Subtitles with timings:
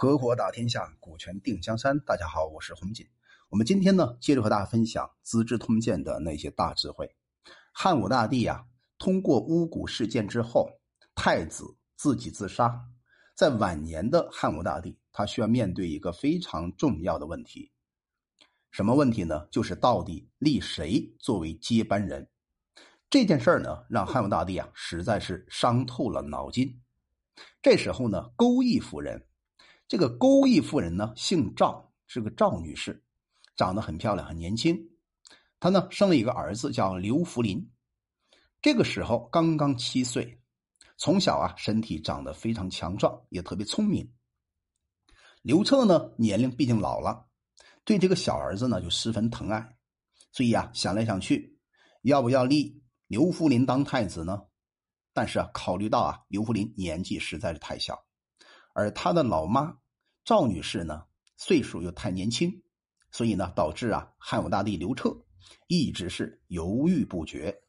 [0.00, 2.00] 合伙打天下，股权定江山。
[2.00, 3.06] 大家好，我是洪锦。
[3.50, 7.14] 我们今天呢，接着和大家分享《资治通鉴》的那些大智慧。
[7.70, 8.64] 汉武大帝呀，
[8.98, 10.70] 通过巫蛊事件之后，
[11.14, 12.82] 太子自己自杀。
[13.34, 17.70] 在晚年的汉武大帝，他需要面对一个非常重要的问题。
[18.70, 19.48] 什么问题呢？
[19.50, 22.26] 就是到底立谁作为接班人？
[23.10, 26.80] 这件事儿呢，让汉武大帝啊，实在是伤透了脑筋。
[27.60, 29.26] 这时候呢，钩弋夫人。
[29.90, 33.02] 这个钩弋夫人呢，姓赵，是个赵女士，
[33.56, 34.80] 长得很漂亮，很年轻。
[35.58, 37.68] 她呢生了一个儿子，叫刘福林。
[38.62, 40.40] 这个时候刚刚七岁，
[40.96, 44.08] 从小啊身体长得非常强壮，也特别聪明。
[45.42, 47.26] 刘彻呢年龄毕竟老了，
[47.84, 49.76] 对这个小儿子呢就十分疼爱，
[50.30, 51.58] 所以啊想来想去，
[52.02, 54.40] 要不要立刘福林当太子呢？
[55.12, 58.00] 但是啊考虑到啊刘福林年纪实在是太小，
[58.74, 59.78] 而他的老妈。
[60.22, 61.04] 赵女士呢，
[61.36, 62.62] 岁数又太年轻，
[63.10, 65.24] 所以呢，导致啊，汉武大帝刘彻
[65.66, 67.62] 一直是犹豫不决。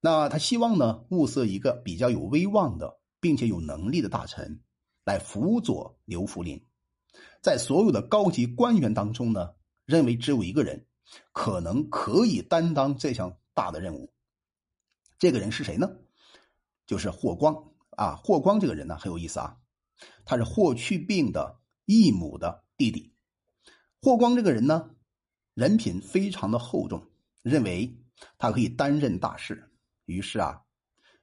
[0.00, 4.62] 那他希望呢，物色一个比较有威望的，并且有能力的大臣
[5.04, 6.64] 来辅佐刘弗陵。
[7.42, 10.86] 在所有的高级官员当中呢，认为只有一个人
[11.32, 14.12] 可能可以担当这项大的任务。
[15.18, 15.90] 这个人是谁呢？
[16.86, 18.16] 就是霍光啊！
[18.16, 19.58] 霍光这个人呢，很有意思啊。
[20.24, 23.12] 他是霍去病的义母的弟弟，
[24.00, 24.90] 霍光这个人呢，
[25.54, 27.10] 人品非常的厚重，
[27.42, 28.00] 认为
[28.38, 29.70] 他可以担任大事，
[30.04, 30.62] 于是啊，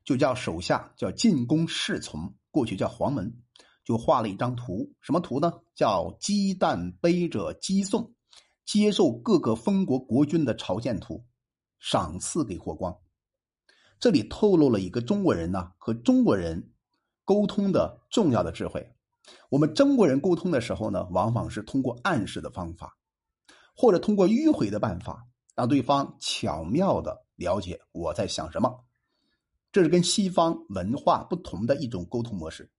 [0.04, 3.42] 就叫手下叫进宫侍从，过去叫黄门，
[3.84, 5.54] 就画了一张图，什么图呢？
[5.76, 8.14] 叫鸡蛋背着鸡送，
[8.66, 11.26] 接受各个封国国君的朝见图，
[11.80, 12.98] 赏赐给霍光。
[14.00, 16.72] 这里透露了一个中国人呢和中国人。
[17.30, 18.92] 沟通的重要的智慧，
[19.52, 22.98] 我们中国人沟通的时候呢，往往是通过暗示的方法，
[23.76, 28.84] 或者通过迂回的办法，让对方巧妙的了解我在想什么。
[29.72, 32.72] 这是跟西方文化不同的一种沟通模式。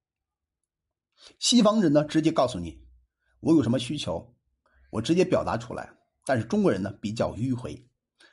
[1.38, 2.76] 西方人呢，直接告诉你
[3.38, 4.34] 我有什么需求，
[4.91, 5.96] 我直接表达出来。
[6.26, 7.88] 但是中国人呢，比较迂回。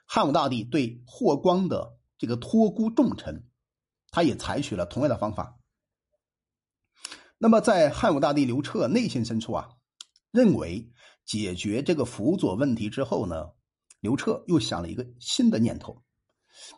[0.08, 3.47] 汉武大帝对霍光的这个托孤重臣，
[4.09, 5.53] 他也采取了同样的方法。
[7.40, 9.70] 那么，在汉武大帝刘彻内心深处啊，
[10.31, 10.92] 认为
[11.24, 13.52] 解决这个辅佐问题之后呢，
[14.00, 16.03] 刘彻又想了一个新的念头。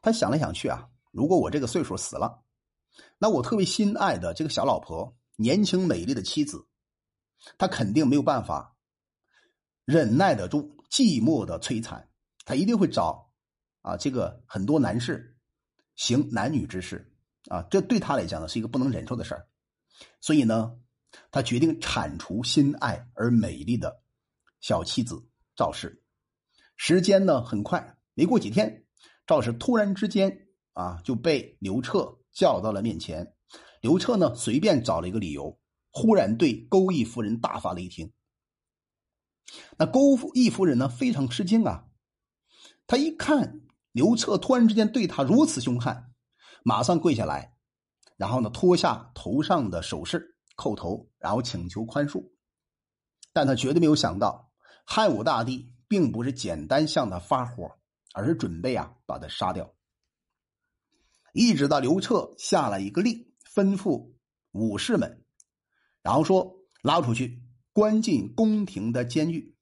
[0.01, 2.43] 他想来想去啊，如果我这个岁数死了，
[3.17, 6.67] 那我特别心爱的这个小老婆，年轻美丽的妻子，
[7.57, 8.75] 他肯定没有办法
[9.85, 12.09] 忍耐得住寂寞的摧残，
[12.43, 13.31] 他一定会找
[13.81, 15.37] 啊这个很多男士
[15.95, 17.13] 行男女之事
[17.49, 19.47] 啊，这对他来讲呢是一个不能忍受的事儿。
[20.21, 20.75] 所以呢，
[21.31, 24.01] 他决定铲除心爱而美丽的
[24.59, 26.03] 小妻子赵氏。
[26.75, 28.85] 时间呢很快，没过几天，
[29.25, 33.33] 赵氏突然之间啊就被刘彻叫到了面前。
[33.81, 35.59] 刘彻呢随便找了一个理由，
[35.91, 38.11] 忽然对钩弋夫人大发雷霆。
[39.77, 41.85] 那钩弋夫人呢非常吃惊啊，
[42.87, 46.11] 他一看刘彻突然之间对他如此凶悍，
[46.63, 47.55] 马上跪下来。
[48.19, 52.29] 然后呢，脱下头上的首饰，叩头，然后请求宽恕。
[53.31, 54.51] 但他绝对没有想到，
[54.85, 57.79] 汉武大帝并不是简单向他发火，
[58.13, 59.73] 而是准备啊把他杀掉。
[61.31, 64.11] 一直到刘彻下了一个令，吩咐
[64.51, 65.23] 武士们，
[66.01, 67.41] 然后说拉出去
[67.71, 69.55] 关进宫廷的监狱。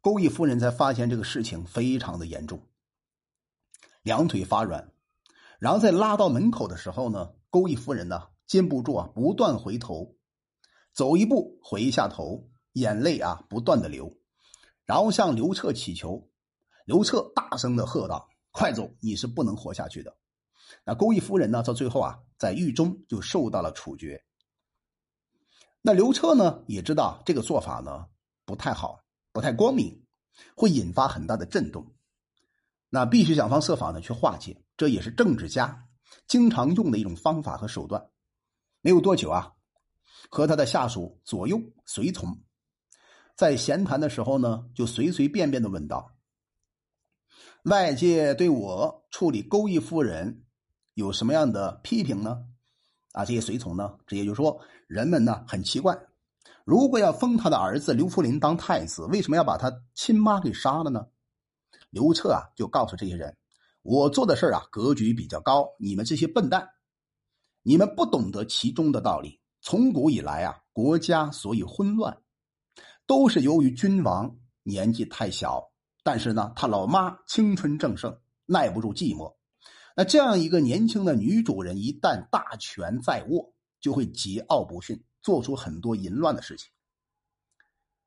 [0.00, 2.68] 钩弋夫人才发现这个事情非常的严重，
[4.02, 4.92] 两腿发软，
[5.58, 7.34] 然后在拉到门口的时候呢。
[7.50, 10.16] 钩弋夫人呢，禁不住啊，不断回头，
[10.92, 14.16] 走一步回一下头，眼泪啊不断的流，
[14.84, 16.30] 然后向刘彻祈求。
[16.84, 20.16] 刘彻大声的喝道：“快走，你是不能活下去的。”
[20.84, 24.24] 那钩弋夫人呢，到最后啊，在狱中就受到了处决。
[25.80, 28.06] 那刘彻呢，也知道这个做法呢
[28.44, 29.00] 不太好，
[29.32, 30.04] 不太光明，
[30.54, 31.94] 会引发很大的震动，
[32.90, 34.62] 那必须想方设法的去化解。
[34.76, 35.87] 这也是政治家。
[36.26, 38.10] 经常用的一种方法和手段，
[38.80, 39.54] 没有多久啊，
[40.28, 42.38] 和他的下属左右随从
[43.34, 46.12] 在闲谈的时候呢，就随随便便的问道
[47.64, 50.44] ：“外界对我处理钩弋夫人
[50.94, 52.44] 有什么样的批评呢？”
[53.12, 55.98] 啊，这些随从呢，直接就说：“人们呢很奇怪，
[56.64, 61.06] 如果要封他的儿子刘福林当太子，为什么要把他亲妈给杀了呢？”
[61.90, 63.37] 刘彻啊，就告诉这些人。
[63.90, 65.66] 我做的事儿啊，格局比较高。
[65.78, 66.68] 你们这些笨蛋，
[67.62, 69.40] 你们不懂得其中的道理。
[69.62, 72.14] 从古以来啊，国家所以混乱，
[73.06, 75.70] 都是由于君王年纪太小，
[76.02, 78.14] 但是呢，他老妈青春正盛，
[78.44, 79.34] 耐不住寂寞。
[79.96, 86.68] 那这样一个年轻的女主人，一旦大权在握，就会桀骜不驯，做出很多淫乱的事情。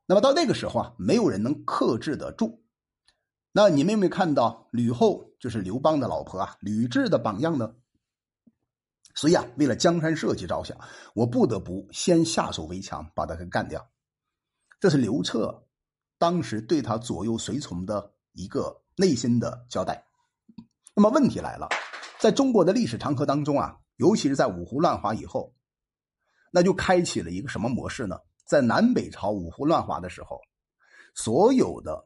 [0.05, 2.63] 那么到那个时候啊，没有人能克制得住。
[3.51, 6.55] 那你们有没有看到吕后就是刘邦的老婆啊？
[6.61, 7.75] 吕雉的榜样呢？
[9.15, 10.77] 所以啊，为了江山社稷着想，
[11.15, 13.89] 我不得不先下手为强，把他给干掉。
[14.79, 15.67] 这是刘彻
[16.17, 20.05] 当时对他左右随从的一个内心的交代。
[20.95, 21.67] 那么问题来了，
[22.19, 25.53] 在中国的历史长河当中啊，尤其是在五胡乱华以后，
[26.51, 28.19] 那就开启了一个什么模式呢？
[28.45, 30.39] 在南北朝五胡乱华的时候，
[31.15, 32.03] 所有的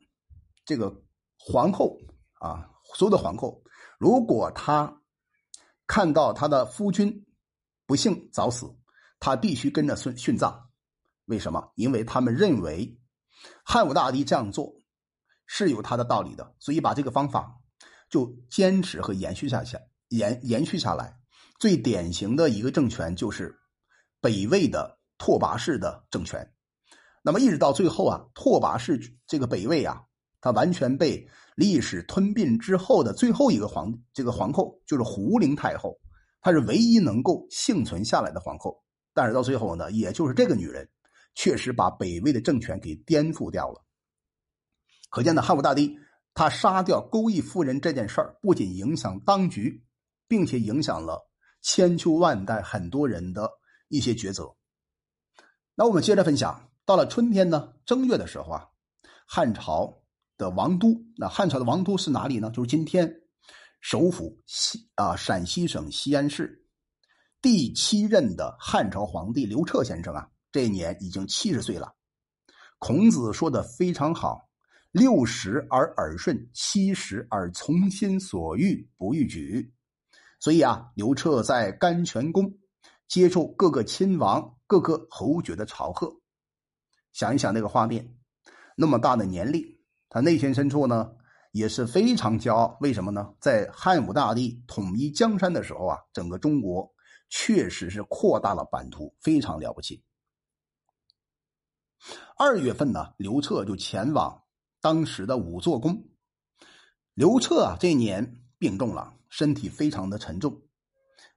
[0.66, 0.96] 这个
[1.38, 1.98] 皇后
[2.40, 3.64] 啊，所有的皇后，
[3.98, 5.02] 如果她
[5.88, 7.26] 看到她的夫君
[7.86, 8.68] 不幸早死，
[9.20, 10.70] 她必须跟着殉殉葬。
[11.26, 11.72] 为什么？
[11.76, 13.00] 因为他们认为
[13.64, 14.82] 汉武大帝这样做
[15.46, 17.60] 是有他的道理的，所以把这个方法。
[18.08, 19.78] 就坚持和延续下去，
[20.10, 21.18] 延延续下来，
[21.60, 23.60] 最典型的一个政权就是
[24.22, 26.54] 北魏的拓跋氏的政权。
[27.24, 30.04] 那么一直到最后啊，拓跋氏这个北魏啊，
[30.40, 35.98] 他完全被历史吞并之后的最后一个皇这个皇后就是胡陵太后，
[36.42, 38.84] 她是唯一能够幸存下来的皇后。
[39.14, 40.88] 但是到最后呢，也就是这个女人，
[41.34, 43.84] 确实把北魏的政权给颠覆掉了。
[45.10, 45.98] 可见呢，汉武大帝。
[46.38, 49.86] 他杀掉钩弋夫人这件事儿，不仅影响当局，
[50.28, 51.30] 并且影响了
[51.62, 53.50] 千秋万代很多人的
[53.88, 54.54] 一些抉择。
[55.76, 58.68] 那我们接着分享，到了春天呢，正月的时候啊，
[59.26, 60.02] 汉朝
[60.38, 62.50] 的王都，那汉朝的王都是哪里呢？
[62.52, 63.22] 就是今天
[63.82, 66.66] 首府西啊陕西省西安市。
[67.42, 71.94] 第七任的汉朝皇帝刘彻先生啊，这一年已经七十岁了。
[72.80, 74.50] 孔子说的非常好。
[74.92, 79.74] 六十而耳顺，七十而从心所欲不逾矩。
[80.40, 82.58] 所以啊，刘彻在甘泉宫
[83.06, 86.22] 接受各个亲王、各个侯爵的朝贺。
[87.12, 88.16] 想一想那个画面，
[88.78, 89.75] 那么大的年龄，
[90.16, 91.12] 他内心深处呢
[91.52, 92.78] 也是非常骄傲。
[92.80, 93.34] 为什么呢？
[93.38, 96.90] 在汉武大帝统一江山的时候啊，整个中国
[97.30, 100.02] 确实是扩大了版图，非常了不起。
[102.38, 104.42] 二月份呢，刘彻就前往。
[104.80, 106.02] 当时的五座宫，
[107.14, 110.62] 刘彻啊，这一年病重了，身体非常的沉重，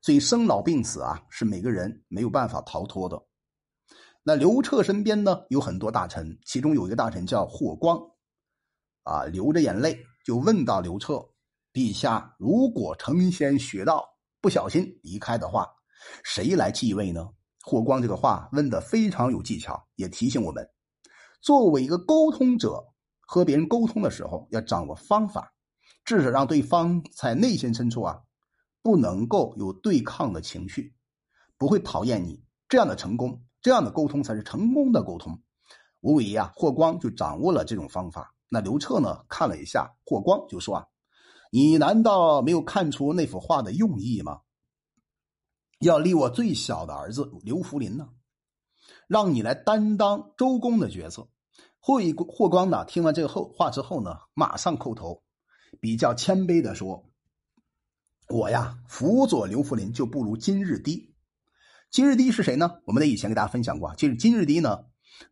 [0.03, 3.21] 所以生老病死啊，是每个人没有办法逃脱的。
[4.23, 7.99] 那刘彻身边呢，有很多大臣，其中有一个大臣叫霍光，
[9.09, 11.15] 啊，流着眼泪就问到刘彻
[11.73, 14.07] ：“陛下，如果成仙学道，
[14.41, 15.67] 不小心离开的话，
[16.23, 17.27] 谁来继位呢？”
[17.65, 20.69] 霍光这个话问的非常有技巧，也提醒我们，
[21.41, 22.85] 作为一个沟通者。
[23.31, 25.53] 和别人沟通的时候，要掌握方法，
[26.03, 28.19] 至少让对方在内心深处啊，
[28.83, 30.95] 不能够有对抗的情绪，
[31.59, 32.43] 不会讨厌你。
[32.71, 35.39] 这样的成功，这样的沟通才是成功的沟通。
[36.01, 38.35] 无疑啊，霍光就掌握了这种方法。
[38.49, 40.87] 那刘彻呢，看了一下霍光，就说啊
[41.53, 44.41] ：“你难道没有看出那幅画的用意吗？
[45.81, 48.09] 要立我最小的儿子刘弗林呢，
[49.07, 51.29] 让你来担当周公的角色。”
[51.81, 52.85] 霍霍光呢？
[52.85, 55.23] 听完这个后话之后呢，马上叩头，
[55.81, 57.09] 比较谦卑的说
[58.29, 61.15] ：“我呀，辅佐刘弗林就不如金日低。
[61.91, 62.81] 金日低是谁呢？
[62.85, 64.85] 我们在以前给大家分享过，就是金日低呢，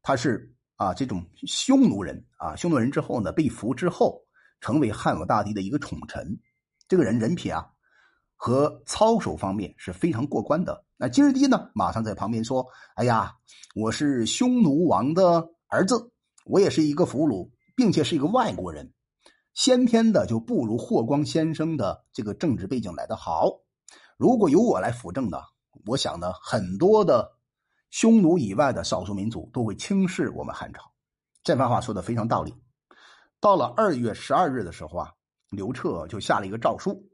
[0.02, 4.22] 他是啊这种匈奴人啊，匈奴人之后呢，被俘之后，
[4.60, 6.38] 成为汉武大帝的一个宠臣。
[6.88, 7.66] 这个人人品啊
[8.36, 10.84] 和操守方面是非常过关的。
[10.96, 12.66] 那金日低呢，马上在旁边说
[12.96, 13.34] ：‘哎呀，
[13.74, 16.12] 我是匈奴王的儿子。’
[16.46, 18.92] 我也是一个俘虏，并且是一个外国人，
[19.52, 23.50] 先天的就不如霍光先生的这个政治背景来的好。
[24.16, 25.38] 如果由我来辅政呢，
[25.86, 27.32] 我想呢，很多的
[27.96, 30.92] 匈奴以外的少数民族都会轻视我们汉朝。
[31.42, 32.54] 这番话说的非常道理。
[33.40, 35.14] 到了二月十二日的时候啊，
[35.48, 37.08] 刘彻就下了一个诏书，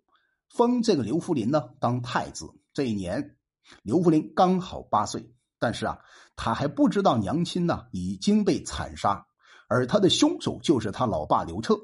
[0.48, 2.46] 封这个刘弗林呢当太子。
[2.74, 3.36] 这一年，
[3.84, 5.32] 刘弗林刚好八岁。
[5.60, 6.00] 但是啊，
[6.34, 9.24] 他还不知道娘亲呢已经被惨杀，
[9.68, 11.76] 而他的凶手就是他老爸刘彻。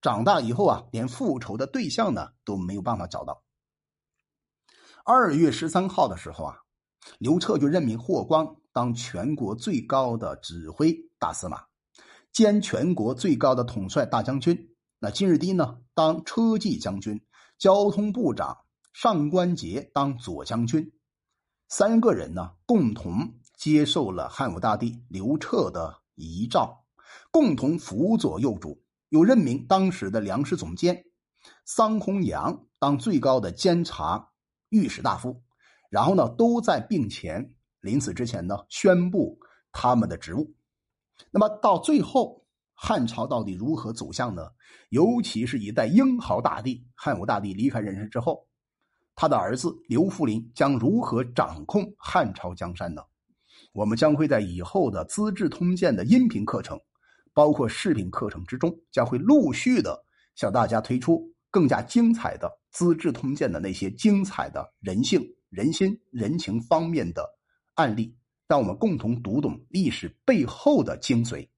[0.00, 3.42] 长大以后啊，连复仇的对象呢都没有办法找到。
[5.04, 6.58] 二月十三号的时候啊，
[7.18, 11.62] 刘彻就任命霍光当全国最高的指挥大司马，
[12.32, 14.70] 兼全国最高的统帅大将军。
[14.98, 17.20] 那金日低呢当车骑将军，
[17.58, 18.56] 交通部长
[18.92, 20.92] 上官桀当左将军。
[21.68, 26.84] 三个人呢，共同接受了汉武大帝刘彻的遗诏，
[27.30, 31.04] 共同辅佐幼主，又任命当时的粮食总监
[31.64, 34.30] 桑弘羊当最高的监察
[34.68, 35.42] 御史大夫，
[35.94, 39.38] 然后呢，都在病前临死之前呢，宣布
[39.70, 40.52] 他们的职务。
[41.30, 44.42] 那么到最后，汉朝到底如何走向呢？
[44.88, 48.44] 尤其是一代英豪大帝汉武大帝离开人世之后，
[49.14, 53.00] 他的儿子刘弗陵将如何掌控汉朝江山呢？
[53.72, 56.76] 我们将会在以后的《资治通鉴》的音频课程，
[57.32, 67.38] 包括视频课程之中，将会陆续的向大家推出更加精彩的《资治通鉴》的那些精彩的人性、人心、人情方面的
[67.74, 68.16] 案例，
[68.48, 71.48] 让我们共同读懂历史背后的精髓。